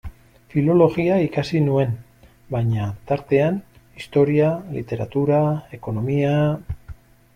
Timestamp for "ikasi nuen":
1.25-1.91